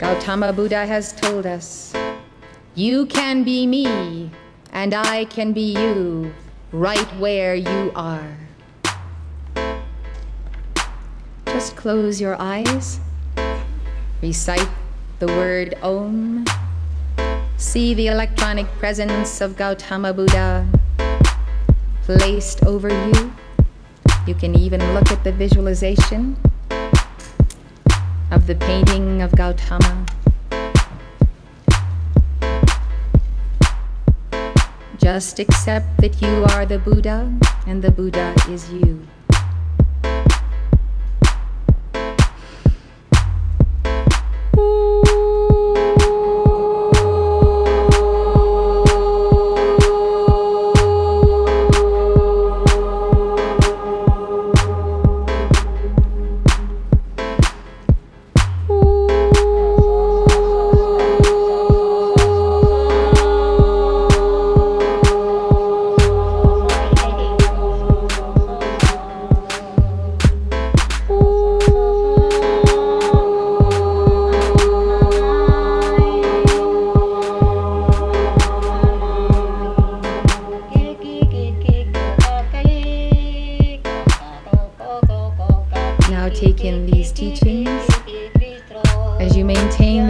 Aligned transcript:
Gautama 0.00 0.50
Buddha 0.50 0.86
has 0.86 1.12
told 1.12 1.44
us 1.44 1.92
you 2.74 3.04
can 3.04 3.44
be 3.44 3.66
me, 3.66 4.30
and 4.72 4.94
I 4.94 5.26
can 5.26 5.52
be 5.52 5.76
you, 5.76 6.32
right 6.72 7.06
where 7.18 7.54
you 7.54 7.92
are. 7.94 8.34
Just 11.44 11.76
close 11.76 12.18
your 12.18 12.40
eyes, 12.40 12.98
recite 14.22 14.70
the 15.18 15.26
word 15.26 15.74
Om, 15.82 16.46
see 17.58 17.92
the 17.92 18.06
electronic 18.06 18.68
presence 18.78 19.42
of 19.42 19.54
Gautama 19.58 20.14
Buddha 20.14 20.66
placed 22.04 22.64
over 22.64 22.88
you. 22.88 23.34
You 24.26 24.34
can 24.34 24.54
even 24.54 24.80
look 24.94 25.12
at 25.12 25.24
the 25.24 25.32
visualization 25.32 26.38
of 28.30 28.46
the 28.46 28.54
painting 28.54 29.22
of 29.22 29.34
Gautama. 29.34 30.06
Just 34.98 35.38
accept 35.38 36.00
that 36.00 36.22
you 36.22 36.44
are 36.50 36.64
the 36.64 36.78
Buddha 36.78 37.32
and 37.66 37.82
the 37.82 37.90
Buddha 37.90 38.34
is 38.48 38.72
you. 38.72 39.06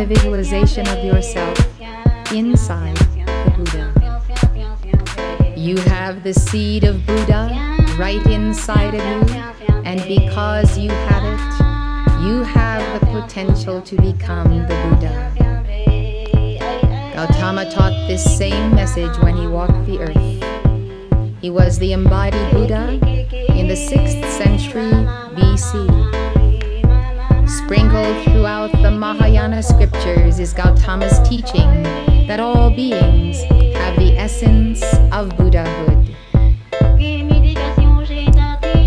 The 0.01 0.07
visualization 0.07 0.89
of 0.89 1.05
yourself 1.05 1.59
inside 2.33 2.97
the 2.97 3.53
Buddha. 3.55 3.93
You 5.55 5.77
have 5.77 6.23
the 6.23 6.33
seed 6.33 6.85
of 6.85 7.05
Buddha 7.05 7.51
right 7.99 8.25
inside 8.27 8.95
of 8.95 9.03
you, 9.05 9.35
and 9.85 10.01
because 10.09 10.79
you 10.79 10.89
have 10.89 11.23
it, 11.23 12.25
you 12.27 12.43
have 12.45 13.01
the 13.01 13.07
potential 13.21 13.83
to 13.83 13.97
become 13.97 14.67
the 14.67 14.75
Buddha. 14.89 15.33
Gautama 17.15 17.71
taught 17.71 17.93
this 18.09 18.25
same 18.39 18.75
message 18.75 19.15
when 19.19 19.37
he 19.37 19.47
walked 19.47 19.85
the 19.85 19.99
earth. 19.99 21.43
He 21.43 21.51
was 21.51 21.79
the 21.79 21.93
embodied 21.93 22.51
Buddha 22.53 22.93
in 23.55 23.69
the 23.69 23.77
6th 23.77 24.25
century 24.31 24.93
BC. 25.37 26.20
Sprinkled 27.51 28.23
throughout 28.25 28.71
the 28.81 28.93
Mahayana 28.93 29.61
scriptures 29.61 30.39
is 30.39 30.55
Gautama's 30.55 31.19
teaching 31.29 31.83
that 32.29 32.39
all 32.39 32.71
beings 32.71 33.43
have 33.77 33.97
the 33.97 34.15
essence 34.17 34.81
of 35.11 35.37
Buddhahood. 35.37 36.15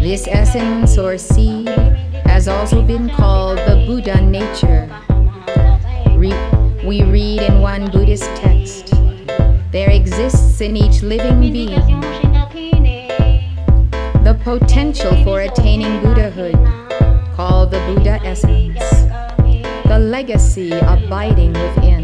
This 0.01 0.27
essence 0.27 0.97
or 0.97 1.17
seed 1.17 1.67
has 2.25 2.47
also 2.47 2.81
been 2.81 3.09
called 3.09 3.57
the 3.57 3.83
Buddha 3.85 4.21
nature. 4.21 4.89
Re- 6.17 6.85
we 6.85 7.03
read 7.03 7.41
in 7.41 7.59
one 7.59 7.91
Buddhist 7.91 8.33
text 8.37 8.93
there 9.73 9.89
exists 9.89 10.61
in 10.61 10.77
each 10.77 11.01
living 11.01 11.41
being 11.41 11.81
the 14.23 14.39
potential 14.41 15.21
for 15.25 15.41
attaining 15.41 15.99
Buddhahood, 16.01 16.55
called 17.35 17.71
the 17.71 17.79
Buddha 17.79 18.19
essence, 18.23 18.79
the 19.87 19.97
legacy 19.99 20.71
abiding 20.71 21.53
within. 21.53 22.03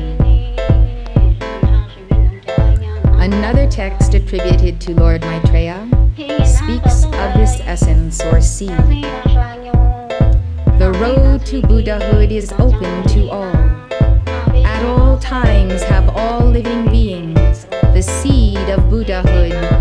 Another 3.20 3.68
text 3.70 4.16
attributed 4.16 4.82
to 4.82 4.94
Lord 4.96 5.22
Maitreya 5.22 5.88
speaks 6.46 7.06
of 7.06 7.34
this 7.36 7.62
essence 7.62 8.22
or 8.26 8.42
seed. 8.42 8.78
The 10.80 10.92
road 11.00 11.46
to 11.48 11.62
Buddhahood 11.62 12.32
is 12.32 12.52
open 12.54 13.08
to 13.10 13.30
all. 13.30 13.56
At 14.66 14.84
all 14.84 15.20
times 15.20 15.84
have 15.84 16.10
all 16.16 16.46
living 16.46 16.90
beings 16.90 17.66
the 17.94 18.02
seed 18.02 18.70
of 18.70 18.90
Buddhahood 18.90 19.79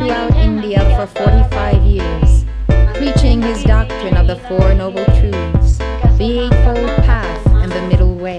throughout 0.00 0.34
India 0.36 0.80
for 0.96 1.06
45 1.06 1.82
years, 1.82 2.46
preaching 2.94 3.42
his 3.42 3.62
doctrine 3.64 4.16
of 4.16 4.26
the 4.26 4.36
Four 4.48 4.72
Noble 4.72 5.04
Truths, 5.04 5.76
the 6.16 6.40
Eightfold 6.44 6.88
Path, 7.04 7.46
and 7.48 7.70
the 7.70 7.82
Middle 7.82 8.14
Way. 8.14 8.38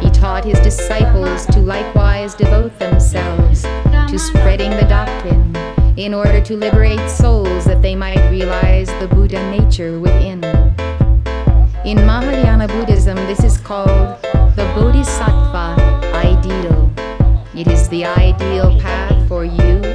He 0.00 0.10
taught 0.12 0.44
his 0.44 0.60
disciples 0.60 1.44
to 1.46 1.58
likewise 1.58 2.36
devote 2.36 2.78
themselves 2.78 3.62
to 3.62 4.16
spreading 4.16 4.70
the 4.70 4.86
doctrine 4.88 5.56
in 5.98 6.14
order 6.14 6.40
to 6.40 6.56
liberate 6.56 7.10
souls 7.10 7.64
that 7.64 7.82
they 7.82 7.96
might 7.96 8.30
realize 8.30 8.86
the 9.00 9.08
Buddha 9.08 9.42
nature 9.50 9.98
within. 9.98 10.44
In 11.84 12.06
Mahayana 12.06 12.68
Buddhism, 12.68 13.16
this 13.26 13.42
is 13.42 13.58
called 13.58 14.22
the 14.54 14.70
Bodhisattva 14.76 15.82
ideal. 16.14 16.92
It 17.56 17.66
is 17.66 17.88
the 17.88 18.04
ideal 18.04 18.78
path 18.78 19.26
for 19.26 19.44
you 19.44 19.91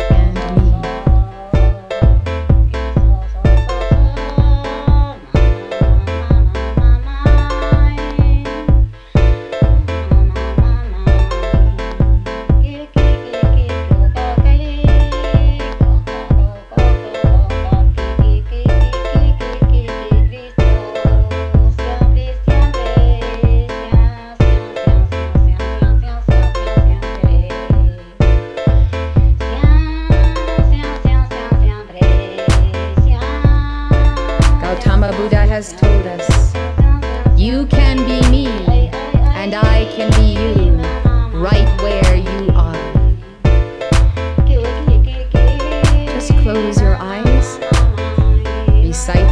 has 35.58 35.74
told 35.74 36.06
us. 36.06 36.54
You 37.36 37.66
can 37.66 37.98
be 38.06 38.22
me, 38.30 38.46
and 39.34 39.56
I 39.56 39.92
can 39.96 40.12
be 40.12 40.38
you, 40.38 40.78
right 41.36 41.68
where 41.82 42.16
you 42.16 42.52
are. 42.54 42.78
Just 46.14 46.32
close 46.44 46.80
your 46.80 46.96
eyes, 46.98 47.58
recite 48.86 49.26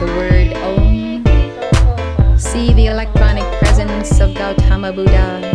the 0.00 0.06
word 0.16 0.56
Om, 0.64 2.38
see 2.38 2.72
the 2.72 2.86
electronic 2.86 3.44
presence 3.58 4.18
of 4.18 4.32
Gautama 4.34 4.94
Buddha 4.94 5.45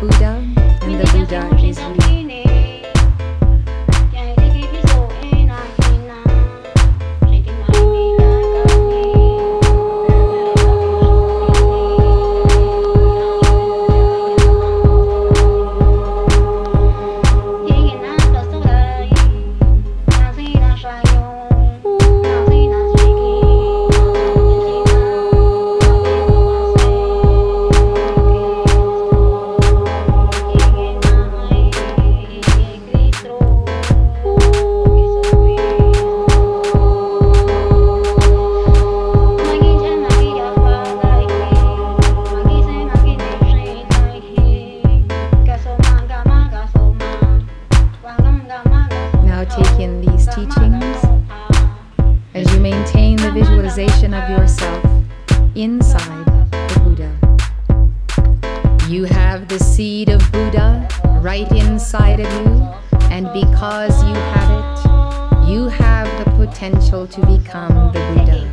Buddha 0.00 0.51
these 50.24 50.34
teachings, 50.34 51.04
as 52.34 52.52
you 52.52 52.60
maintain 52.60 53.16
the 53.16 53.30
visualization 53.32 54.14
of 54.14 54.28
yourself 54.30 54.84
inside 55.54 56.24
the 56.50 56.80
Buddha. 56.84 57.10
You 58.88 59.04
have 59.04 59.48
the 59.48 59.58
seed 59.58 60.08
of 60.08 60.20
Buddha 60.30 60.88
right 61.20 61.50
inside 61.52 62.20
of 62.20 62.32
you, 62.46 62.68
and 63.10 63.32
because 63.32 64.02
you 64.04 64.14
have 64.14 64.50
it, 64.60 65.48
you 65.48 65.68
have 65.68 66.06
the 66.24 66.30
potential 66.32 67.06
to 67.06 67.20
become 67.26 67.92
the 67.92 68.00
Buddha. 68.14 68.48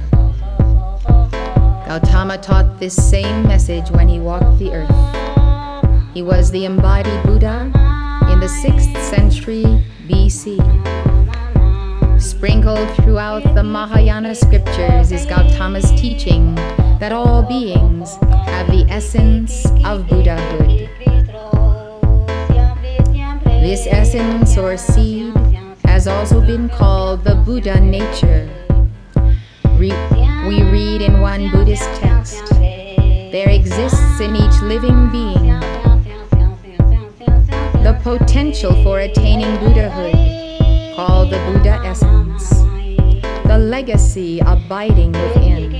Gautama 1.88 2.38
taught 2.38 2.80
this 2.80 2.96
same 2.96 3.44
message 3.44 3.90
when 3.92 4.08
he 4.08 4.20
walked 4.20 4.60
the 4.60 4.72
earth. 4.72 6.14
He 6.14 6.22
was 6.24 6.52
the 6.52 6.66
embodied 6.66 7.24
Buddha 7.24 7.72
in 8.32 8.40
the 8.40 8.48
6th 8.48 8.98
century 9.10 9.64
BC. 10.08 11.09
Sprinkled 12.40 12.90
throughout 12.96 13.44
the 13.54 13.62
Mahayana 13.62 14.34
scriptures 14.34 15.12
is 15.12 15.26
Gautama's 15.26 15.92
teaching 16.00 16.56
that 17.02 17.12
all 17.12 17.44
beings 17.44 18.16
have 18.48 18.68
the 18.68 18.86
essence 18.88 19.66
of 19.84 20.08
Buddhahood. 20.08 20.88
This 23.44 23.86
essence 23.88 24.58
or 24.58 24.78
seed 24.78 25.36
has 25.84 26.08
also 26.08 26.40
been 26.40 26.70
called 26.70 27.26
the 27.26 27.36
Buddha 27.36 27.78
nature. 27.78 28.50
Re- 29.76 29.92
we 30.48 30.64
read 30.64 31.02
in 31.02 31.20
one 31.20 31.52
Buddhist 31.52 31.94
text 31.96 32.52
there 33.36 33.50
exists 33.50 34.22
in 34.22 34.38
each 34.38 34.62
living 34.62 35.10
being 35.12 35.60
the 37.84 38.00
potential 38.02 38.82
for 38.82 39.00
attaining 39.02 39.58
Buddhahood, 39.60 40.39
called 41.00 41.30
the 41.30 41.38
Buddha 41.48 41.80
essence, 41.86 42.50
the 43.48 43.58
legacy 43.58 44.42
abiding 44.42 45.14
within. 45.14 45.74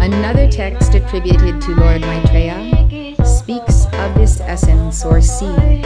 Another 0.00 0.50
text 0.50 0.94
attributed 0.94 1.60
to 1.60 1.74
Lord 1.74 2.00
Maitreya 2.00 2.56
speaks 3.22 3.84
of 3.92 4.14
this 4.14 4.40
essence 4.40 5.04
or 5.04 5.20
seed. 5.20 5.82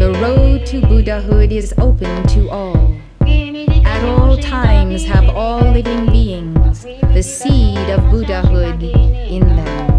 The 0.00 0.16
road 0.22 0.64
to 0.68 0.80
Buddhahood 0.80 1.52
is 1.52 1.74
open 1.76 2.26
to 2.28 2.48
all 2.48 2.96
at 3.20 4.04
all 4.04 4.38
times 4.38 5.04
have 5.04 5.28
all 5.36 5.70
living 5.70 6.06
beings 6.06 6.84
the 7.12 7.22
seed 7.22 7.90
of 7.90 8.00
Buddhahood 8.10 8.82
in 8.82 9.40
them. 9.54 9.95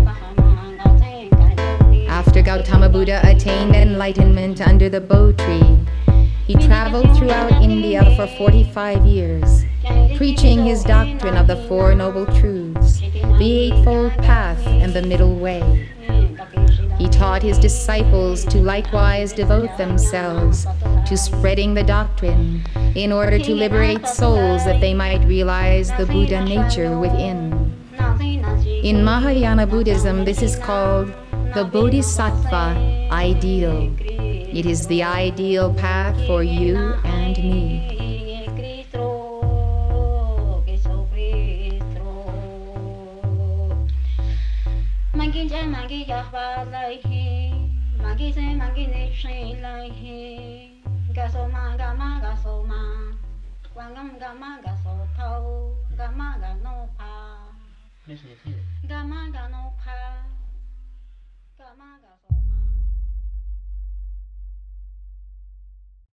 Gautama 2.58 2.90
Buddha 2.90 3.22
attained 3.24 3.76
enlightenment 3.76 4.68
under 4.68 4.90
the 4.90 5.00
Bo 5.00 5.32
tree, 5.32 5.78
he 6.48 6.56
traveled 6.56 7.16
throughout 7.16 7.52
India 7.62 8.04
for 8.16 8.26
45 8.26 9.06
years, 9.06 9.64
preaching 10.16 10.66
his 10.66 10.84
doctrine 10.84 11.38
of 11.38 11.46
the 11.46 11.68
Four 11.68 11.94
Noble 11.94 12.26
Truths, 12.26 13.02
the 13.38 13.70
Eightfold 13.70 14.12
Path, 14.14 14.66
and 14.66 14.92
the 14.92 15.04
Middle 15.04 15.36
Way. 15.36 15.88
He 16.98 17.08
taught 17.10 17.44
his 17.44 17.60
disciples 17.60 18.44
to 18.46 18.58
likewise 18.58 19.34
devote 19.34 19.78
themselves 19.78 20.66
to 21.06 21.16
spreading 21.16 21.76
the 21.76 21.84
doctrine 21.84 22.64
in 22.96 23.12
order 23.12 23.38
to 23.38 23.54
liberate 23.54 24.08
souls 24.08 24.66
that 24.66 24.82
they 24.82 24.96
might 24.96 25.24
realize 25.26 25.92
the 25.92 26.08
Buddha 26.08 26.44
nature 26.44 26.98
within. 26.98 27.72
In 28.66 29.04
Mahayana 29.04 29.68
Buddhism, 29.68 30.26
this 30.26 30.42
is 30.42 30.56
called 30.56 31.14
the 31.54 31.64
Bodhisattva 31.64 33.10
ideal. 33.12 33.94
It 34.00 34.66
is 34.66 34.88
the 34.88 35.04
ideal 35.04 35.74
path 35.74 36.16
for 36.26 36.44
you 36.44 36.76
and 37.04 37.38
me. 37.38 37.94
Mangi 45.14 45.50
jai 45.50 45.64
mangi 45.66 46.08
yahwa 46.08 46.58
Among 61.74 62.00
Us. 62.06 62.37